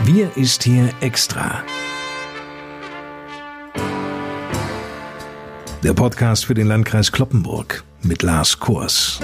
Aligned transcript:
Wir 0.00 0.36
ist 0.36 0.64
hier 0.64 0.90
extra. 1.00 1.62
Der 5.84 5.94
Podcast 5.94 6.44
für 6.44 6.54
den 6.54 6.66
Landkreis 6.66 7.12
Kloppenburg 7.12 7.84
mit 8.02 8.22
Lars 8.22 8.58
Kurs. 8.58 9.20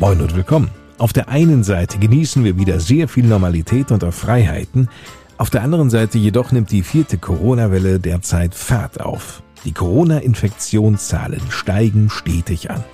Moin 0.00 0.20
und 0.20 0.34
willkommen. 0.34 0.83
Auf 0.98 1.12
der 1.12 1.28
einen 1.28 1.64
Seite 1.64 1.98
genießen 1.98 2.44
wir 2.44 2.56
wieder 2.56 2.78
sehr 2.78 3.08
viel 3.08 3.26
Normalität 3.26 3.90
und 3.90 4.04
auch 4.04 4.14
Freiheiten, 4.14 4.88
auf 5.36 5.50
der 5.50 5.62
anderen 5.62 5.90
Seite 5.90 6.16
jedoch 6.16 6.52
nimmt 6.52 6.70
die 6.70 6.82
vierte 6.82 7.18
Corona-Welle 7.18 7.98
derzeit 7.98 8.54
Fahrt 8.54 9.00
auf. 9.00 9.42
Die 9.64 9.72
Corona-Infektionszahlen 9.72 11.40
steigen 11.48 12.08
stetig 12.08 12.70
an. 12.70 12.84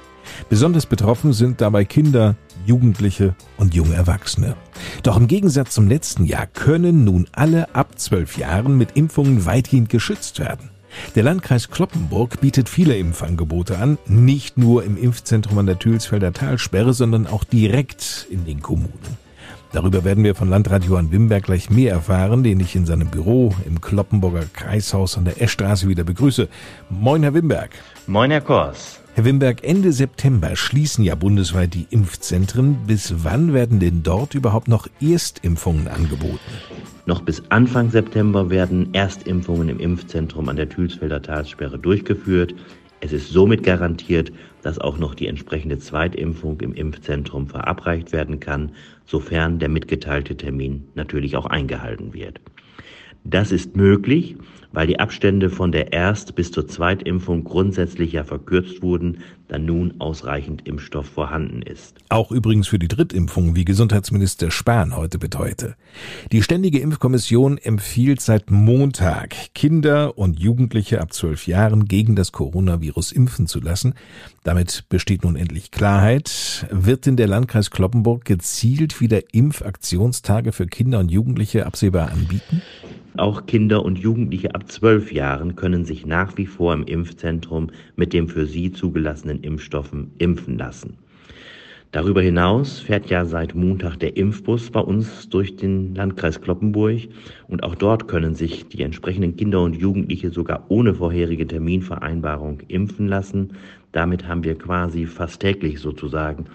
Besonders 0.48 0.86
betroffen 0.86 1.34
sind 1.34 1.60
dabei 1.60 1.84
Kinder, 1.84 2.36
Jugendliche 2.64 3.34
und 3.58 3.74
junge 3.74 3.94
Erwachsene. 3.94 4.56
Doch 5.02 5.18
im 5.18 5.26
Gegensatz 5.26 5.74
zum 5.74 5.86
letzten 5.86 6.24
Jahr 6.24 6.46
können 6.46 7.04
nun 7.04 7.26
alle 7.32 7.74
ab 7.74 7.98
zwölf 7.98 8.38
Jahren 8.38 8.78
mit 8.78 8.96
Impfungen 8.96 9.44
weitgehend 9.44 9.90
geschützt 9.90 10.38
werden. 10.38 10.70
Der 11.14 11.22
Landkreis 11.22 11.70
Kloppenburg 11.70 12.40
bietet 12.40 12.68
viele 12.68 12.96
Impfangebote 12.96 13.78
an, 13.78 13.98
nicht 14.06 14.58
nur 14.58 14.84
im 14.84 14.96
Impfzentrum 14.96 15.58
an 15.58 15.66
der 15.66 15.78
Thülsfelder 15.78 16.32
Talsperre, 16.32 16.92
sondern 16.94 17.26
auch 17.26 17.44
direkt 17.44 18.26
in 18.30 18.44
den 18.44 18.60
Kommunen. 18.62 19.18
Darüber 19.72 20.04
werden 20.04 20.24
wir 20.24 20.34
von 20.34 20.50
Landrat 20.50 20.84
Johann 20.84 21.12
Wimberg 21.12 21.44
gleich 21.44 21.70
mehr 21.70 21.92
erfahren, 21.92 22.42
den 22.42 22.58
ich 22.58 22.74
in 22.74 22.86
seinem 22.86 23.08
Büro 23.08 23.54
im 23.66 23.80
Kloppenburger 23.80 24.44
Kreishaus 24.52 25.16
an 25.16 25.24
der 25.24 25.40
Eschstraße 25.40 25.86
wieder 25.88 26.02
begrüße. 26.02 26.48
Moin, 26.88 27.22
Herr 27.22 27.34
Wimberg. 27.34 27.70
Moin, 28.08 28.32
Herr 28.32 28.40
Kors. 28.40 28.99
Herr 29.14 29.24
Wimberg, 29.24 29.64
Ende 29.64 29.92
September 29.92 30.54
schließen 30.54 31.02
ja 31.02 31.16
bundesweit 31.16 31.74
die 31.74 31.86
Impfzentren. 31.90 32.86
Bis 32.86 33.24
wann 33.24 33.52
werden 33.52 33.80
denn 33.80 34.04
dort 34.04 34.34
überhaupt 34.34 34.68
noch 34.68 34.86
Erstimpfungen 35.00 35.88
angeboten? 35.88 36.38
Noch 37.06 37.20
bis 37.22 37.42
Anfang 37.48 37.90
September 37.90 38.50
werden 38.50 38.94
Erstimpfungen 38.94 39.68
im 39.68 39.80
Impfzentrum 39.80 40.48
an 40.48 40.54
der 40.54 40.68
Thülsfelder 40.68 41.20
Talsperre 41.20 41.76
durchgeführt. 41.76 42.54
Es 43.00 43.12
ist 43.12 43.30
somit 43.30 43.64
garantiert, 43.64 44.30
dass 44.62 44.78
auch 44.78 44.96
noch 44.96 45.16
die 45.16 45.26
entsprechende 45.26 45.80
Zweitimpfung 45.80 46.60
im 46.60 46.72
Impfzentrum 46.72 47.48
verabreicht 47.48 48.12
werden 48.12 48.38
kann, 48.38 48.70
sofern 49.06 49.58
der 49.58 49.70
mitgeteilte 49.70 50.36
Termin 50.36 50.84
natürlich 50.94 51.36
auch 51.36 51.46
eingehalten 51.46 52.12
wird. 52.12 52.40
Das 53.24 53.52
ist 53.52 53.76
möglich, 53.76 54.36
weil 54.72 54.86
die 54.86 55.00
Abstände 55.00 55.50
von 55.50 55.72
der 55.72 55.92
Erst- 55.92 56.34
bis 56.34 56.52
zur 56.52 56.68
Zweitimpfung 56.68 57.44
grundsätzlich 57.44 58.12
ja 58.12 58.24
verkürzt 58.24 58.82
wurden, 58.82 59.18
da 59.48 59.58
nun 59.58 59.94
ausreichend 59.98 60.66
Impfstoff 60.68 61.06
vorhanden 61.06 61.62
ist. 61.62 61.98
Auch 62.08 62.30
übrigens 62.30 62.68
für 62.68 62.78
die 62.78 62.86
Drittimpfung, 62.86 63.56
wie 63.56 63.64
Gesundheitsminister 63.64 64.52
Spahn 64.52 64.96
heute 64.96 65.18
beteuerte. 65.18 65.74
Die 66.30 66.42
Ständige 66.42 66.78
Impfkommission 66.78 67.58
empfiehlt 67.58 68.20
seit 68.20 68.52
Montag, 68.52 69.34
Kinder 69.54 70.16
und 70.16 70.38
Jugendliche 70.38 71.00
ab 71.00 71.12
zwölf 71.12 71.48
Jahren 71.48 71.86
gegen 71.86 72.14
das 72.14 72.30
Coronavirus 72.30 73.10
impfen 73.10 73.48
zu 73.48 73.60
lassen. 73.60 73.94
Damit 74.44 74.84
besteht 74.88 75.24
nun 75.24 75.34
endlich 75.34 75.72
Klarheit. 75.72 76.66
Wird 76.70 77.06
denn 77.06 77.16
der 77.16 77.26
Landkreis 77.26 77.72
Kloppenburg 77.72 78.24
gezielt 78.24 79.00
wieder 79.00 79.20
Impfaktionstage 79.32 80.52
für 80.52 80.66
Kinder 80.66 81.00
und 81.00 81.10
Jugendliche 81.10 81.66
absehbar 81.66 82.12
anbieten? 82.12 82.62
Auch 83.20 83.44
Kinder 83.44 83.84
und 83.84 83.98
Jugendliche 83.98 84.54
ab 84.54 84.72
zwölf 84.72 85.12
Jahren 85.12 85.54
können 85.54 85.84
sich 85.84 86.06
nach 86.06 86.38
wie 86.38 86.46
vor 86.46 86.72
im 86.72 86.84
Impfzentrum 86.84 87.66
mit 87.94 88.14
dem 88.14 88.28
für 88.28 88.46
sie 88.46 88.72
zugelassenen 88.72 89.42
Impfstoffen 89.42 90.12
impfen 90.16 90.56
lassen. 90.56 90.96
Darüber 91.92 92.22
hinaus 92.22 92.78
fährt 92.80 93.10
ja 93.10 93.26
seit 93.26 93.54
Montag 93.54 93.98
der 93.98 94.16
Impfbus 94.16 94.70
bei 94.70 94.80
uns 94.80 95.28
durch 95.28 95.54
den 95.56 95.94
Landkreis 95.94 96.40
Kloppenburg 96.40 97.10
und 97.46 97.62
auch 97.62 97.74
dort 97.74 98.08
können 98.08 98.34
sich 98.34 98.68
die 98.68 98.80
entsprechenden 98.80 99.36
Kinder 99.36 99.60
und 99.60 99.76
Jugendliche 99.76 100.30
sogar 100.30 100.64
ohne 100.70 100.94
vorherige 100.94 101.46
Terminvereinbarung 101.46 102.60
impfen 102.68 103.06
lassen. 103.06 103.52
Damit 103.92 104.26
haben 104.28 104.44
wir 104.44 104.56
quasi 104.56 105.04
fast 105.04 105.40
täglich 105.40 105.78
sozusagen 105.78 106.46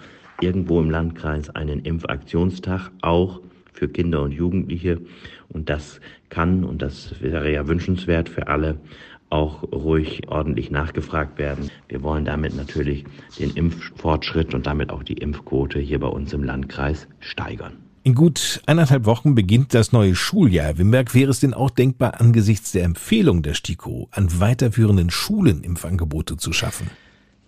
irgendwo 0.42 0.80
im 0.80 0.90
Landkreis 0.90 1.52
einen 1.52 1.82
Impfaktionstag, 1.82 2.90
auch 3.04 3.40
für 3.76 3.88
Kinder 3.88 4.22
und 4.22 4.32
Jugendliche. 4.32 5.02
Und 5.50 5.70
das 5.70 6.00
kann, 6.30 6.64
und 6.64 6.82
das 6.82 7.22
wäre 7.22 7.52
ja 7.52 7.68
wünschenswert 7.68 8.30
für 8.30 8.48
alle, 8.48 8.80
auch 9.30 9.64
ruhig 9.64 10.28
ordentlich 10.28 10.72
nachgefragt 10.72 11.38
werden. 11.38 11.70
Wir 11.90 12.04
wollen 12.04 12.26
damit 12.26 12.56
natürlich 12.56 13.06
den 13.40 13.52
Impffortschritt 13.52 14.54
und 14.54 14.66
damit 14.66 14.92
auch 14.92 15.04
die 15.04 15.18
Impfquote 15.18 15.80
hier 15.80 16.00
bei 16.00 16.08
uns 16.08 16.34
im 16.34 16.44
Landkreis 16.44 17.08
steigern. 17.20 17.74
In 18.04 18.14
gut 18.14 18.62
eineinhalb 18.68 19.06
Wochen 19.06 19.34
beginnt 19.34 19.74
das 19.74 19.92
neue 19.92 20.14
Schuljahr. 20.14 20.78
Wimberg 20.78 21.16
wäre 21.16 21.32
es 21.32 21.40
denn 21.40 21.56
auch 21.56 21.72
denkbar, 21.72 22.22
angesichts 22.22 22.72
der 22.72 22.84
Empfehlung 22.84 23.42
der 23.42 23.56
STIKO 23.56 24.10
an 24.12 24.40
weiterführenden 24.40 25.10
Schulen 25.10 25.64
Impfangebote 25.64 26.38
zu 26.38 26.54
schaffen? 26.54 26.92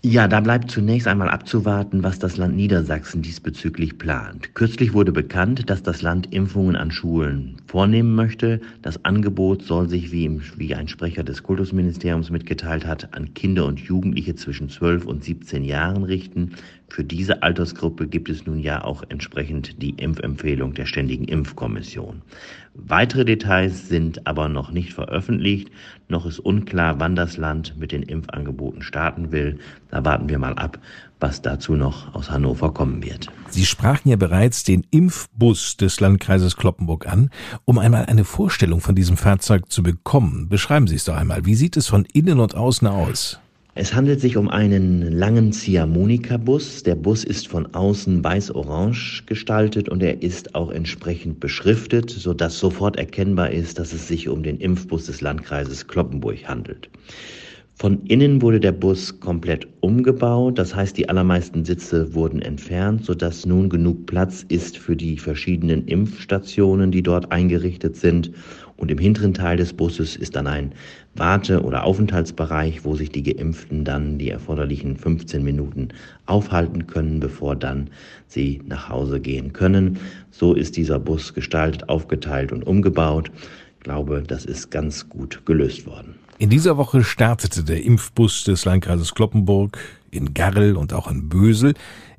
Ja, 0.03 0.27
da 0.27 0.39
bleibt 0.41 0.69
zunächst 0.71 1.07
einmal 1.07 1.29
abzuwarten, 1.29 2.03
was 2.03 2.19
das 2.19 2.37
Land 2.37 2.55
Niedersachsen 2.55 3.23
diesbezüglich 3.23 3.97
plant. 3.97 4.53
Kürzlich 4.53 4.93
wurde 4.93 5.11
bekannt, 5.11 5.69
dass 5.69 5.83
das 5.83 6.01
Land 6.01 6.33
Impfungen 6.33 6.75
an 6.75 6.91
Schulen 6.91 7.57
vornehmen 7.67 8.15
möchte. 8.15 8.61
Das 8.81 9.03
Angebot 9.05 9.63
soll 9.63 9.89
sich, 9.89 10.11
wie, 10.11 10.41
wie 10.55 10.73
ein 10.73 10.87
Sprecher 10.87 11.23
des 11.23 11.43
Kultusministeriums 11.43 12.29
mitgeteilt 12.29 12.85
hat, 12.85 13.13
an 13.13 13.33
Kinder 13.33 13.65
und 13.65 13.79
Jugendliche 13.79 14.35
zwischen 14.35 14.69
12 14.69 15.05
und 15.05 15.23
17 15.23 15.63
Jahren 15.63 16.03
richten. 16.03 16.55
Für 16.89 17.03
diese 17.03 17.43
Altersgruppe 17.43 18.07
gibt 18.07 18.29
es 18.29 18.45
nun 18.45 18.59
ja 18.59 18.83
auch 18.83 19.03
entsprechend 19.09 19.81
die 19.81 19.91
Impfempfehlung 19.91 20.73
der 20.73 20.85
Ständigen 20.85 21.25
Impfkommission. 21.25 22.21
Weitere 22.73 23.25
Details 23.25 23.89
sind 23.89 24.25
aber 24.25 24.47
noch 24.47 24.71
nicht 24.71 24.93
veröffentlicht. 24.93 25.69
Noch 26.07 26.25
ist 26.25 26.39
unklar, 26.39 26.99
wann 26.99 27.15
das 27.15 27.35
Land 27.35 27.75
mit 27.77 27.91
den 27.91 28.03
Impfangeboten 28.03 28.81
starten 28.81 29.31
will. 29.31 29.57
Da 29.89 30.05
warten 30.05 30.29
wir 30.29 30.37
mal 30.37 30.53
ab, 30.53 30.79
was 31.19 31.41
dazu 31.41 31.73
noch 31.73 32.13
aus 32.13 32.29
Hannover 32.29 32.73
kommen 32.73 33.03
wird. 33.03 33.27
Sie 33.49 33.65
sprachen 33.65 34.09
ja 34.09 34.15
bereits 34.15 34.63
den 34.63 34.85
Impfbus 34.91 35.77
des 35.77 35.99
Landkreises 35.99 36.57
Kloppenburg 36.57 37.07
an. 37.07 37.29
Um 37.65 37.79
einmal 37.79 38.05
eine 38.05 38.23
Vorstellung 38.23 38.81
von 38.81 38.95
diesem 38.95 39.17
Fahrzeug 39.17 39.71
zu 39.71 39.83
bekommen, 39.83 40.49
beschreiben 40.49 40.87
Sie 40.87 40.95
es 40.95 41.05
doch 41.05 41.15
einmal. 41.15 41.45
Wie 41.45 41.55
sieht 41.55 41.77
es 41.77 41.87
von 41.87 42.05
innen 42.13 42.39
und 42.39 42.55
außen 42.55 42.87
aus? 42.87 43.39
Es 43.79 43.93
handelt 43.93 44.19
sich 44.19 44.37
um 44.37 44.49
einen 44.49 45.03
langen 45.11 45.53
Ziehharmonika-Bus. 45.53 46.81
Der 46.81 46.95
Bus 46.95 47.23
ist 47.23 47.47
von 47.47 47.75
außen 47.75 48.23
weiß-orange 48.23 49.21
gestaltet 49.27 49.87
und 49.87 50.01
er 50.01 50.23
ist 50.23 50.55
auch 50.55 50.71
entsprechend 50.71 51.39
beschriftet, 51.39 52.09
sodass 52.09 52.57
sofort 52.57 52.95
erkennbar 52.95 53.51
ist, 53.51 53.77
dass 53.77 53.93
es 53.93 54.07
sich 54.07 54.29
um 54.29 54.41
den 54.41 54.57
Impfbus 54.57 55.05
des 55.05 55.21
Landkreises 55.21 55.87
Kloppenburg 55.87 56.47
handelt. 56.47 56.89
Von 57.79 58.07
innen 58.07 58.41
wurde 58.41 58.59
der 58.59 58.71
Bus 58.71 59.19
komplett 59.19 59.67
umgebaut, 59.81 60.57
das 60.57 60.73
heißt 60.73 60.97
die 60.97 61.09
allermeisten 61.09 61.63
Sitze 61.63 62.15
wurden 62.15 62.41
entfernt, 62.41 63.05
sodass 63.05 63.45
nun 63.45 63.69
genug 63.69 64.07
Platz 64.07 64.43
ist 64.49 64.79
für 64.79 64.95
die 64.95 65.19
verschiedenen 65.19 65.85
Impfstationen, 65.85 66.89
die 66.89 67.03
dort 67.03 67.31
eingerichtet 67.31 67.95
sind. 67.95 68.31
Und 68.77 68.89
im 68.89 68.97
hinteren 68.97 69.35
Teil 69.35 69.57
des 69.57 69.73
Busses 69.73 70.15
ist 70.15 70.35
dann 70.35 70.47
ein 70.47 70.71
Warte- 71.13 71.61
oder 71.61 71.83
Aufenthaltsbereich, 71.83 72.83
wo 72.83 72.95
sich 72.95 73.11
die 73.11 73.21
Geimpften 73.21 73.83
dann 73.83 74.17
die 74.17 74.31
erforderlichen 74.31 74.97
15 74.97 75.43
Minuten 75.43 75.89
aufhalten 76.25 76.87
können, 76.87 77.19
bevor 77.19 77.55
dann 77.55 77.91
sie 78.25 78.59
nach 78.65 78.89
Hause 78.89 79.19
gehen 79.19 79.53
können. 79.53 79.99
So 80.31 80.55
ist 80.55 80.77
dieser 80.77 80.97
Bus 80.97 81.35
gestaltet, 81.35 81.89
aufgeteilt 81.89 82.51
und 82.51 82.65
umgebaut. 82.65 83.29
Ich 83.77 83.83
glaube, 83.83 84.23
das 84.25 84.45
ist 84.45 84.71
ganz 84.71 85.07
gut 85.07 85.45
gelöst 85.45 85.85
worden. 85.85 86.15
In 86.39 86.51
dieser 86.51 86.77
Woche 86.77 87.03
startete 87.03 87.63
der 87.63 87.83
Impfbus 87.83 88.43
des 88.43 88.63
Landkreises 88.63 89.15
Kloppenburg 89.15 89.79
in 90.11 90.35
Garrel 90.35 90.75
und 90.75 90.93
auch 90.93 91.09
in 91.09 91.29
Bösel. 91.29 91.73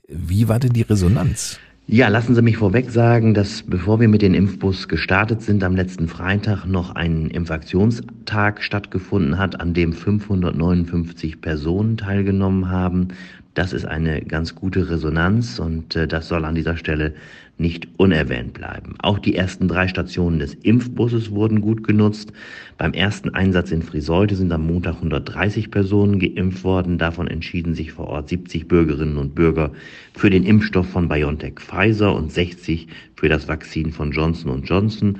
Wie 0.08 0.48
war 0.48 0.58
denn 0.58 0.72
die 0.72 0.82
Resonanz? 0.82 1.60
Ja, 1.86 2.08
lassen 2.08 2.34
Sie 2.34 2.42
mich 2.42 2.56
vorweg 2.56 2.90
sagen, 2.90 3.32
dass 3.32 3.62
bevor 3.62 4.00
wir 4.00 4.08
mit 4.08 4.22
dem 4.22 4.34
Impfbus 4.34 4.88
gestartet 4.88 5.42
sind, 5.42 5.62
am 5.62 5.76
letzten 5.76 6.08
Freitag 6.08 6.66
noch 6.66 6.96
ein 6.96 7.30
Impfaktionstag 7.30 8.60
stattgefunden 8.60 9.38
hat, 9.38 9.60
an 9.60 9.72
dem 9.72 9.92
559 9.92 11.40
Personen 11.40 11.96
teilgenommen 11.96 12.68
haben. 12.68 13.08
Das 13.54 13.72
ist 13.72 13.84
eine 13.84 14.22
ganz 14.22 14.56
gute 14.56 14.90
Resonanz 14.90 15.60
und 15.60 15.94
äh, 15.94 16.08
das 16.08 16.26
soll 16.26 16.44
an 16.44 16.56
dieser 16.56 16.76
Stelle 16.76 17.14
nicht 17.58 17.88
unerwähnt 17.96 18.54
bleiben. 18.54 18.94
Auch 19.00 19.18
die 19.18 19.34
ersten 19.34 19.68
drei 19.68 19.88
Stationen 19.88 20.38
des 20.38 20.54
Impfbusses 20.54 21.32
wurden 21.32 21.60
gut 21.60 21.86
genutzt. 21.86 22.32
Beim 22.76 22.92
ersten 22.92 23.30
Einsatz 23.30 23.72
in 23.72 23.82
Friseute 23.82 24.36
sind 24.36 24.52
am 24.52 24.66
Montag 24.66 24.96
130 24.96 25.70
Personen 25.70 26.20
geimpft 26.20 26.62
worden. 26.64 26.98
Davon 26.98 27.26
entschieden 27.26 27.74
sich 27.74 27.92
vor 27.92 28.06
Ort 28.06 28.28
70 28.28 28.68
Bürgerinnen 28.68 29.16
und 29.16 29.34
Bürger 29.34 29.72
für 30.14 30.30
den 30.30 30.44
Impfstoff 30.44 30.88
von 30.88 31.08
BioNTech 31.08 31.54
Pfizer 31.60 32.14
und 32.14 32.32
60 32.32 32.86
für 33.16 33.28
das 33.28 33.48
Vakzin 33.48 33.92
von 33.92 34.12
Johnson 34.12 34.62
Johnson. 34.62 35.18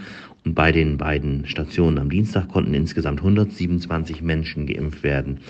Bei 0.54 0.72
den 0.72 0.96
beiden 0.96 1.46
Stationen 1.46 1.98
am 1.98 2.10
Dienstag 2.10 2.48
konnten 2.48 2.74
insgesamt 2.74 3.20
127 3.20 4.22
Menschen 4.22 4.66
geimpft 4.66 5.02
werden. 5.02 5.40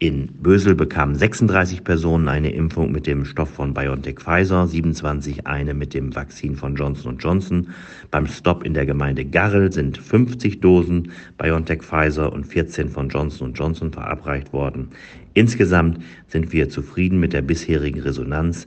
In 0.00 0.28
Bösel 0.28 0.76
bekamen 0.76 1.16
36 1.16 1.82
Personen 1.82 2.28
eine 2.28 2.52
Impfung 2.52 2.92
mit 2.92 3.08
dem 3.08 3.24
Stoff 3.24 3.50
von 3.50 3.74
BioNTech 3.74 4.20
Pfizer, 4.20 4.68
27 4.68 5.46
eine 5.48 5.74
mit 5.74 5.92
dem 5.92 6.14
Vakzin 6.14 6.54
von 6.54 6.76
Johnson 6.76 7.18
Johnson. 7.18 7.70
Beim 8.12 8.28
Stop 8.28 8.64
in 8.64 8.74
der 8.74 8.86
Gemeinde 8.86 9.24
Garrel 9.24 9.72
sind 9.72 9.98
50 9.98 10.60
Dosen 10.60 11.10
BioNTech 11.36 11.82
Pfizer 11.82 12.32
und 12.32 12.46
14 12.46 12.88
von 12.88 13.08
Johnson 13.08 13.54
Johnson 13.54 13.90
verabreicht 13.90 14.52
worden. 14.52 14.90
Insgesamt 15.38 16.00
sind 16.26 16.52
wir 16.52 16.68
zufrieden 16.68 17.20
mit 17.20 17.32
der 17.32 17.42
bisherigen 17.42 18.00
Resonanz. 18.00 18.66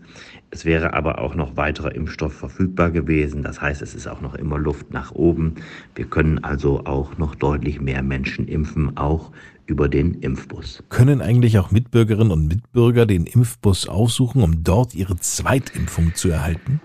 Es 0.51 0.63
wäre 0.63 0.93
aber 0.93 1.19
auch 1.19 1.35
noch 1.35 1.57
weiterer 1.57 1.93
Impfstoff 1.93 2.31
verfügbar 2.31 2.91
gewesen. 2.91 3.43
Das 3.43 3.61
heißt, 3.61 3.81
es 3.81 3.93
ist 3.93 4.07
auch 4.07 4.21
noch 4.21 4.35
immer 4.35 4.57
Luft 4.57 4.93
nach 4.93 5.11
oben. 5.11 5.55
Wir 5.95 6.05
können 6.05 6.41
also 6.45 6.85
auch 6.85 7.17
noch 7.17 7.35
deutlich 7.35 7.81
mehr 7.81 8.01
Menschen 8.03 8.47
impfen, 8.47 8.95
auch 8.95 9.33
über 9.65 9.89
den 9.89 10.13
Impfbus. 10.21 10.81
Können 10.87 11.21
eigentlich 11.21 11.59
auch 11.59 11.71
Mitbürgerinnen 11.71 12.31
und 12.31 12.47
Mitbürger 12.47 13.05
den 13.05 13.25
Impfbus 13.25 13.89
aufsuchen, 13.89 14.41
um 14.41 14.63
dort 14.63 14.95
ihre 14.95 15.17
Zweitimpfung 15.17 16.15
zu 16.15 16.29
erhalten? 16.29 16.79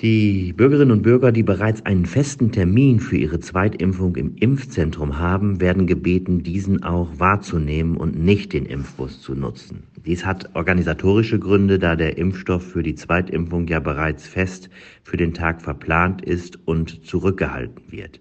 Die 0.00 0.52
Bürgerinnen 0.52 0.92
und 0.92 1.02
Bürger, 1.02 1.32
die 1.32 1.42
bereits 1.42 1.84
einen 1.84 2.06
festen 2.06 2.52
Termin 2.52 3.00
für 3.00 3.16
ihre 3.16 3.40
Zweitimpfung 3.40 4.14
im 4.14 4.36
Impfzentrum 4.36 5.18
haben, 5.18 5.60
werden 5.60 5.88
gebeten, 5.88 6.44
diesen 6.44 6.84
auch 6.84 7.18
wahrzunehmen 7.18 7.96
und 7.96 8.16
nicht 8.16 8.52
den 8.52 8.64
Impfbus 8.64 9.20
zu 9.20 9.34
nutzen. 9.34 9.82
Dies 10.06 10.24
hat 10.24 10.54
organisatorische 10.54 11.40
Gründe, 11.40 11.80
da 11.80 11.96
der 11.96 12.16
Impfstoff 12.16 12.62
für 12.62 12.84
die 12.84 12.94
Zweitimpfung 12.94 13.66
ja 13.66 13.80
bereits 13.80 14.28
fest 14.28 14.70
für 15.02 15.16
den 15.16 15.34
Tag 15.34 15.62
verplant 15.62 16.22
ist 16.22 16.60
und 16.64 17.04
zurückgehalten 17.04 17.82
wird. 17.90 18.20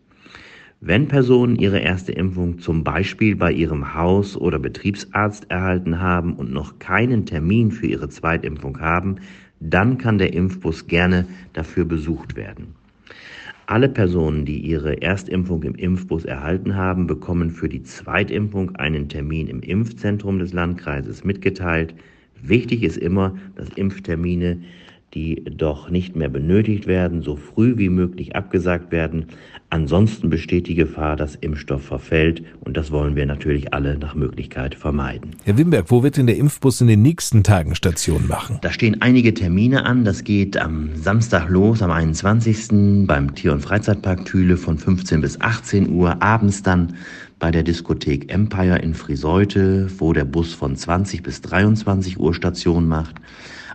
Wenn 0.80 1.08
Personen 1.08 1.56
ihre 1.56 1.80
erste 1.80 2.12
Impfung 2.12 2.60
zum 2.60 2.84
Beispiel 2.84 3.36
bei 3.36 3.52
ihrem 3.52 3.96
Haus- 3.96 4.38
oder 4.38 4.60
Betriebsarzt 4.60 5.50
erhalten 5.50 6.00
haben 6.00 6.36
und 6.36 6.54
noch 6.54 6.78
keinen 6.78 7.26
Termin 7.26 7.72
für 7.72 7.88
ihre 7.88 8.10
Zweitimpfung 8.10 8.80
haben, 8.80 9.16
dann 9.60 9.98
kann 9.98 10.20
der 10.20 10.34
Impfbus 10.34 10.86
gerne 10.86 11.26
dafür 11.54 11.84
besucht 11.84 12.36
werden. 12.36 12.76
Alle 13.66 13.90
Personen, 13.90 14.46
die 14.46 14.60
ihre 14.60 15.02
Erstimpfung 15.02 15.64
im 15.64 15.74
Impfbus 15.74 16.26
erhalten 16.26 16.76
haben, 16.76 17.08
bekommen 17.08 17.50
für 17.50 17.70
die 17.70 17.82
Zweitimpfung 17.82 18.76
einen 18.76 19.10
Termin 19.10 19.48
im 19.48 19.62
Impfzentrum 19.62 20.38
des 20.38 20.54
Landkreises 20.54 21.24
mitgeteilt. 21.24 21.96
Wichtig 22.40 22.84
ist 22.84 22.98
immer, 22.98 23.36
dass 23.56 23.70
Impftermine 23.70 24.60
die 25.14 25.44
doch 25.46 25.90
nicht 25.90 26.16
mehr 26.16 26.30
benötigt 26.30 26.86
werden, 26.86 27.22
so 27.22 27.38
früh 27.38 27.78
wie 27.78 27.90
möglich 27.90 28.36
abgesagt 28.36 28.92
werden. 28.92 29.28
Ansonsten 29.70 30.30
besteht 30.30 30.68
die 30.68 30.76
Gefahr, 30.76 31.16
dass 31.16 31.36
Impfstoff 31.36 31.84
verfällt 31.84 32.44
und 32.62 32.78
das 32.78 32.92
wollen 32.92 33.16
wir 33.16 33.26
natürlich 33.26 33.74
alle 33.74 33.98
nach 33.98 34.16
Möglichkeit 34.16 34.76
vermeiden. 34.76 35.32
Herr 35.44 35.58
Wimberg, 35.58 35.92
wo 35.92 36.04
wird 36.04 36.18
denn 36.18 36.28
der 36.28 36.38
Impfbus 36.38 36.82
in 36.82 36.88
den 36.88 37.02
nächsten 37.02 37.44
Tagen 37.44 37.76
Station 37.76 38.28
machen? 38.28 38.60
Da 38.62 38.72
stehen 38.72 39.02
einige 39.02 39.34
Termine 39.34 39.86
an. 39.86 40.06
Das 40.06 40.24
geht 40.24 40.58
am 40.58 40.96
Samstag 40.96 41.50
los, 41.50 41.82
am 41.82 41.92
21. 41.92 43.06
beim 43.08 43.34
Tier- 43.36 43.54
und 43.54 43.62
Freizeitpark 43.62 44.26
Thüle 44.26 44.58
von 44.58 44.78
15 44.78 45.22
bis 45.22 45.40
18 45.40 45.90
Uhr, 45.90 46.22
abends 46.22 46.64
dann 46.64 46.96
bei 47.40 47.52
der 47.52 47.64
Diskothek 47.64 48.32
Empire 48.32 48.80
in 48.80 48.94
Friseute, 48.94 49.88
wo 50.00 50.14
der 50.14 50.26
Bus 50.26 50.54
von 50.54 50.76
20 50.76 51.24
bis 51.24 51.42
23 51.42 52.20
Uhr 52.20 52.34
Station 52.34 52.88
macht. 52.88 53.16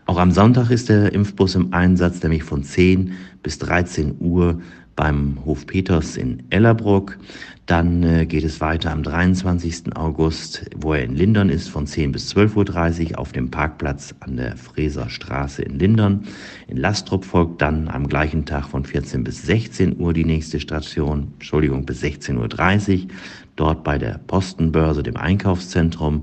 Auch 0.07 0.19
am 0.19 0.33
Sonntag 0.33 0.71
ist 0.71 0.89
der 0.89 1.13
Impfbus 1.13 1.55
im 1.55 1.73
Einsatz, 1.73 2.23
nämlich 2.23 2.43
von 2.43 2.65
10 2.65 3.13
bis 3.43 3.59
13 3.59 4.17
Uhr 4.19 4.61
beim 4.97 5.39
Hof 5.45 5.67
Peters 5.67 6.17
in 6.17 6.43
Ellerbruck. 6.51 7.19
Dann 7.67 8.03
äh, 8.03 8.27
geht 8.27 8.43
es 8.43 8.61
weiter 8.61 8.91
am 8.91 9.05
23. 9.05 9.97
August, 9.97 10.67
wo 10.77 10.95
er 10.95 11.05
in 11.05 11.15
Lindern 11.15 11.49
ist, 11.49 11.69
von 11.69 11.87
10 11.87 12.13
bis 12.13 12.35
12.30 12.35 13.13
Uhr 13.13 13.19
auf 13.21 13.33
dem 13.33 13.51
Parkplatz 13.51 14.15
an 14.21 14.37
der 14.37 14.57
Freser 14.57 15.09
Straße 15.09 15.63
in 15.63 15.79
Lindern. 15.79 16.25
In 16.67 16.77
Lastrup 16.77 17.25
folgt 17.25 17.63
dann 17.63 17.89
am 17.89 18.09
gleichen 18.09 18.45
Tag 18.45 18.67
von 18.67 18.85
14 18.85 19.23
bis 19.23 19.43
16 19.43 20.01
Uhr 20.01 20.13
die 20.13 20.25
nächste 20.25 20.59
Station, 20.59 21.29
Entschuldigung, 21.35 21.87
bis 21.87 22.03
16.30 22.03 23.03
Uhr, 23.05 23.09
dort 23.55 23.85
bei 23.85 23.97
der 23.97 24.19
Postenbörse, 24.27 25.05
dem 25.05 25.17
Einkaufszentrum. 25.17 26.23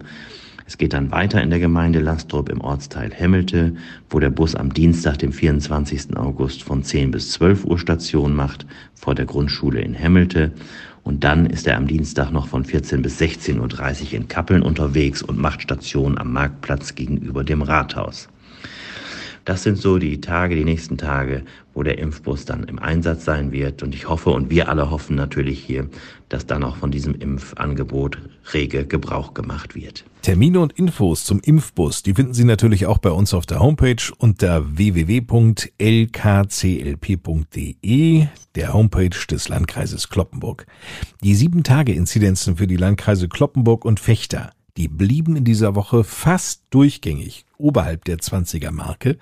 Es 0.70 0.78
geht 0.78 0.94
dann 0.94 1.10
weiter 1.10 1.42
in 1.42 1.50
der 1.50 1.58
Gemeinde 1.58 2.00
Lastrup 2.00 2.48
im 2.48 2.62
Ortsteil 2.62 3.12
Hemmelte, 3.12 3.74
wo 4.08 4.20
der 4.20 4.30
Bus 4.30 4.54
am 4.54 4.72
Dienstag, 4.72 5.18
dem 5.18 5.32
24. 5.32 6.16
August 6.16 6.62
von 6.62 6.84
10 6.84 7.10
bis 7.10 7.32
12 7.32 7.66
Uhr 7.66 7.80
Station 7.80 8.36
macht, 8.36 8.68
vor 8.94 9.16
der 9.16 9.26
Grundschule 9.26 9.82
in 9.82 9.96
Hemmelte. 9.96 10.52
Und 11.02 11.24
dann 11.24 11.48
ist 11.48 11.66
er 11.66 11.76
am 11.76 11.88
Dienstag 11.88 12.30
noch 12.30 12.48
von 12.48 12.66
14 12.66 13.02
bis 13.02 13.20
16.30 13.20 13.58
Uhr 13.58 14.14
in 14.14 14.28
Kappeln 14.28 14.62
unterwegs 14.62 15.24
und 15.24 15.40
macht 15.40 15.64
Station 15.64 16.20
am 16.20 16.34
Marktplatz 16.34 16.94
gegenüber 16.94 17.44
dem 17.44 17.64
Rathaus. 17.64 18.30
Das 19.50 19.64
sind 19.64 19.80
so 19.80 19.98
die 19.98 20.22
Tage, 20.22 20.56
die 20.56 20.64
nächsten 20.64 20.96
Tage, 20.96 21.44
wo 21.74 21.82
der 21.82 21.98
Impfbus 21.98 22.46
dann 22.46 22.66
im 22.66 22.78
Einsatz 22.78 23.26
sein 23.26 23.52
wird. 23.52 23.82
Und 23.82 23.96
ich 23.96 24.08
hoffe 24.08 24.30
und 24.30 24.52
wir 24.52 24.70
alle 24.70 24.92
hoffen 24.92 25.16
natürlich 25.16 25.58
hier, 25.64 25.90
dass 26.30 26.46
dann 26.46 26.64
auch 26.64 26.76
von 26.76 26.92
diesem 26.92 27.16
Impfangebot 27.16 28.20
rege 28.54 28.86
Gebrauch 28.86 29.34
gemacht 29.34 29.74
wird. 29.74 30.06
Termine 30.22 30.60
und 30.60 30.74
Infos 30.74 31.24
zum 31.24 31.40
Impfbus, 31.40 32.04
die 32.04 32.14
finden 32.14 32.36
Sie 32.36 32.44
natürlich 32.44 32.86
auch 32.86 33.00
bei 33.00 33.10
uns 33.10 33.34
auf 33.34 33.48
der 33.48 33.60
Homepage 33.60 34.14
unter 34.20 34.78
www.lkclp.de, 34.78 35.48
der 38.54 38.74
Homepage 38.74 39.26
des 39.32 39.50
Landkreises 39.50 40.10
Kloppenburg. 40.10 40.68
Die 41.24 41.34
Sieben-Tage-Inzidenzen 41.34 42.58
für 42.58 42.68
die 42.68 42.78
Landkreise 42.78 43.28
Kloppenburg 43.28 43.84
und 43.84 44.00
Fechter 44.00 44.52
die 44.78 44.88
blieben 44.88 45.36
in 45.36 45.44
dieser 45.44 45.76
Woche 45.76 46.04
fast 46.04 46.64
durchgängig 46.70 47.46
oberhalb 47.58 48.06
der 48.06 48.18
20er 48.18 48.72
Marke. 48.72 49.18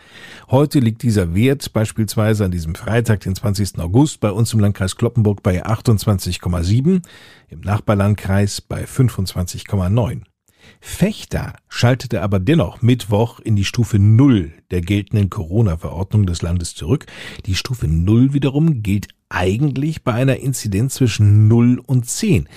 Heute 0.50 0.80
liegt 0.80 1.02
dieser 1.02 1.34
Wert 1.34 1.74
beispielsweise 1.74 2.46
an 2.46 2.52
diesem 2.52 2.76
Freitag, 2.76 3.22
den 3.22 3.36
20. 3.36 3.80
August, 3.80 4.20
bei 4.20 4.32
uns 4.32 4.54
im 4.54 4.60
Landkreis 4.60 4.96
Kloppenburg 4.96 5.44
bei 5.44 5.66
28,7, 5.66 7.02
im 7.50 7.62
Nachbarlandkreis 7.62 8.62
bei 8.62 8.86
25,9. 8.86 10.22
Fechter 10.80 11.54
schaltete 11.70 12.22
aber 12.22 12.40
dennoch 12.40 12.82
Mittwoch 12.82 13.40
in 13.40 13.56
die 13.56 13.66
Stufe 13.66 14.00
Null 14.00 14.52
der 14.72 14.82
geltenden 14.82 15.30
Corona-Verordnung 15.30 16.26
des 16.26 16.42
Landes 16.42 16.76
zurück. 16.76 17.06
Die 17.46 17.56
Stufe 17.56 17.88
Null 17.88 18.34
wiederum 18.34 18.84
gilt 18.84 19.08
eigentlich 19.30 20.04
bei 20.04 20.14
einer 20.14 20.38
Inzidenz 20.38 20.96
zwischen 20.96 21.48
0 21.48 21.82
und 21.86 22.08
10. 22.08 22.48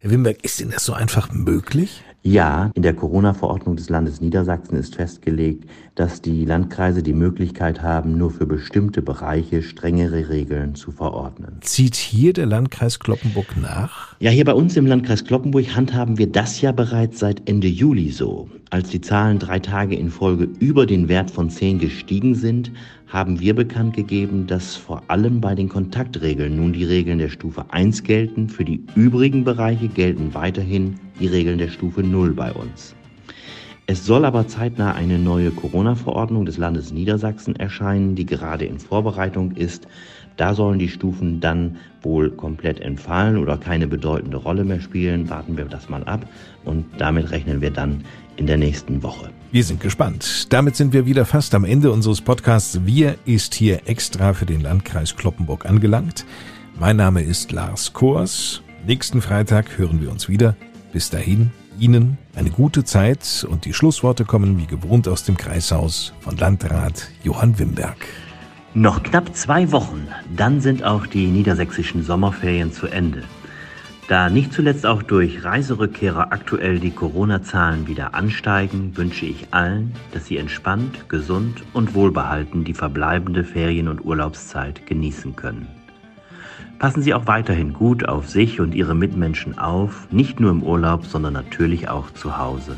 Herr 0.00 0.10
Wimberg, 0.10 0.44
ist 0.44 0.60
denn 0.60 0.70
das 0.70 0.84
so 0.84 0.92
einfach 0.92 1.32
möglich? 1.32 2.02
Ja, 2.22 2.72
in 2.74 2.82
der 2.82 2.94
Corona-Verordnung 2.94 3.76
des 3.76 3.88
Landes 3.90 4.20
Niedersachsen 4.20 4.76
ist 4.76 4.96
festgelegt, 4.96 5.70
dass 5.94 6.20
die 6.20 6.44
Landkreise 6.44 7.02
die 7.02 7.12
Möglichkeit 7.12 7.80
haben, 7.80 8.18
nur 8.18 8.30
für 8.30 8.44
bestimmte 8.44 9.02
Bereiche 9.02 9.62
strengere 9.62 10.28
Regeln 10.28 10.74
zu 10.74 10.90
verordnen. 10.90 11.58
Zieht 11.60 11.94
hier 11.94 12.32
der 12.32 12.46
Landkreis 12.46 12.98
Kloppenburg 12.98 13.56
nach? 13.56 14.16
Ja, 14.18 14.30
hier 14.32 14.44
bei 14.44 14.52
uns 14.52 14.76
im 14.76 14.86
Landkreis 14.86 15.24
Kloppenburg 15.24 15.76
handhaben 15.76 16.18
wir 16.18 16.26
das 16.30 16.60
ja 16.60 16.72
bereits 16.72 17.20
seit 17.20 17.48
Ende 17.48 17.68
Juli 17.68 18.10
so. 18.10 18.48
Als 18.70 18.90
die 18.90 19.00
Zahlen 19.00 19.38
drei 19.38 19.60
Tage 19.60 19.96
in 19.96 20.10
Folge 20.10 20.46
über 20.60 20.84
den 20.84 21.08
Wert 21.08 21.30
von 21.30 21.48
10 21.48 21.78
gestiegen 21.78 22.34
sind, 22.34 22.70
haben 23.06 23.40
wir 23.40 23.54
bekannt 23.54 23.96
gegeben, 23.96 24.46
dass 24.46 24.76
vor 24.76 25.02
allem 25.08 25.40
bei 25.40 25.54
den 25.54 25.70
Kontaktregeln 25.70 26.56
nun 26.56 26.74
die 26.74 26.84
Regeln 26.84 27.18
der 27.18 27.30
Stufe 27.30 27.64
1 27.70 28.02
gelten. 28.02 28.50
Für 28.50 28.66
die 28.66 28.82
übrigen 28.94 29.42
Bereiche 29.42 29.88
gelten 29.88 30.34
weiterhin 30.34 31.00
die 31.18 31.28
Regeln 31.28 31.56
der 31.56 31.68
Stufe 31.68 32.02
0 32.02 32.34
bei 32.34 32.52
uns. 32.52 32.94
Es 33.86 34.04
soll 34.04 34.26
aber 34.26 34.46
zeitnah 34.46 34.92
eine 34.92 35.18
neue 35.18 35.50
Corona-Verordnung 35.50 36.44
des 36.44 36.58
Landes 36.58 36.92
Niedersachsen 36.92 37.56
erscheinen, 37.56 38.16
die 38.16 38.26
gerade 38.26 38.66
in 38.66 38.78
Vorbereitung 38.78 39.52
ist. 39.52 39.88
Da 40.38 40.54
sollen 40.54 40.78
die 40.78 40.88
Stufen 40.88 41.40
dann 41.40 41.76
wohl 42.00 42.30
komplett 42.30 42.80
entfallen 42.80 43.36
oder 43.36 43.58
keine 43.58 43.88
bedeutende 43.88 44.36
Rolle 44.36 44.64
mehr 44.64 44.80
spielen. 44.80 45.28
Warten 45.28 45.56
wir 45.56 45.64
das 45.64 45.88
mal 45.88 46.04
ab 46.04 46.26
und 46.64 46.86
damit 46.96 47.30
rechnen 47.32 47.60
wir 47.60 47.70
dann 47.70 48.04
in 48.36 48.46
der 48.46 48.56
nächsten 48.56 49.02
Woche. 49.02 49.30
Wir 49.50 49.64
sind 49.64 49.80
gespannt. 49.80 50.46
Damit 50.52 50.76
sind 50.76 50.92
wir 50.92 51.06
wieder 51.06 51.24
fast 51.24 51.54
am 51.56 51.64
Ende 51.64 51.90
unseres 51.90 52.20
Podcasts. 52.20 52.80
Wir 52.84 53.16
ist 53.24 53.54
hier 53.54 53.80
extra 53.86 54.32
für 54.32 54.46
den 54.46 54.60
Landkreis 54.60 55.16
Kloppenburg 55.16 55.66
angelangt. 55.66 56.24
Mein 56.78 56.96
Name 56.96 57.22
ist 57.22 57.50
Lars 57.50 57.92
Kors. 57.92 58.62
Nächsten 58.86 59.20
Freitag 59.20 59.76
hören 59.76 60.00
wir 60.00 60.10
uns 60.10 60.28
wieder. 60.28 60.54
Bis 60.92 61.10
dahin, 61.10 61.50
Ihnen 61.80 62.16
eine 62.36 62.50
gute 62.50 62.84
Zeit 62.84 63.44
und 63.48 63.64
die 63.64 63.72
Schlussworte 63.72 64.24
kommen 64.24 64.58
wie 64.58 64.66
gewohnt 64.66 65.08
aus 65.08 65.24
dem 65.24 65.36
Kreishaus 65.36 66.12
von 66.20 66.36
Landrat 66.36 67.08
Johann 67.24 67.58
Wimberg. 67.58 67.96
Noch 68.74 69.02
knapp 69.02 69.34
zwei 69.34 69.72
Wochen, 69.72 70.08
dann 70.36 70.60
sind 70.60 70.84
auch 70.84 71.06
die 71.06 71.28
niedersächsischen 71.28 72.02
Sommerferien 72.02 72.70
zu 72.70 72.86
Ende. 72.86 73.22
Da 74.08 74.28
nicht 74.28 74.52
zuletzt 74.52 74.84
auch 74.84 75.02
durch 75.02 75.42
Reiserückkehrer 75.42 76.32
aktuell 76.32 76.78
die 76.78 76.90
Corona-Zahlen 76.90 77.86
wieder 77.86 78.14
ansteigen, 78.14 78.94
wünsche 78.94 79.24
ich 79.24 79.48
allen, 79.52 79.94
dass 80.12 80.26
sie 80.26 80.36
entspannt, 80.36 81.08
gesund 81.08 81.62
und 81.72 81.94
wohlbehalten 81.94 82.64
die 82.64 82.74
verbleibende 82.74 83.42
Ferien- 83.42 83.88
und 83.88 84.04
Urlaubszeit 84.04 84.86
genießen 84.86 85.34
können. 85.34 85.66
Passen 86.78 87.02
Sie 87.02 87.14
auch 87.14 87.26
weiterhin 87.26 87.72
gut 87.72 88.06
auf 88.06 88.28
sich 88.28 88.60
und 88.60 88.74
Ihre 88.74 88.94
Mitmenschen 88.94 89.58
auf, 89.58 90.06
nicht 90.12 90.40
nur 90.40 90.50
im 90.50 90.62
Urlaub, 90.62 91.06
sondern 91.06 91.32
natürlich 91.32 91.88
auch 91.88 92.10
zu 92.12 92.38
Hause. 92.38 92.76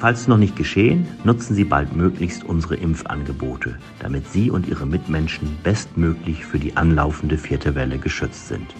Falls 0.00 0.26
noch 0.28 0.38
nicht 0.38 0.56
geschehen, 0.56 1.06
nutzen 1.24 1.54
Sie 1.54 1.64
baldmöglichst 1.64 2.42
unsere 2.42 2.74
Impfangebote, 2.74 3.76
damit 3.98 4.26
Sie 4.30 4.50
und 4.50 4.66
Ihre 4.66 4.86
Mitmenschen 4.86 5.58
bestmöglich 5.62 6.46
für 6.46 6.58
die 6.58 6.74
anlaufende 6.74 7.36
vierte 7.36 7.74
Welle 7.74 7.98
geschützt 7.98 8.48
sind. 8.48 8.74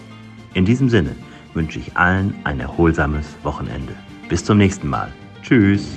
In 0.55 0.65
diesem 0.65 0.89
Sinne, 0.89 1.15
wünsche 1.53 1.77
ich 1.77 1.95
allen 1.95 2.33
ein 2.43 2.59
erholsames 2.59 3.27
Wochenende. 3.43 3.93
Bis 4.29 4.43
zum 4.43 4.57
nächsten 4.57 4.87
Mal. 4.87 5.13
Tschüss. 5.43 5.95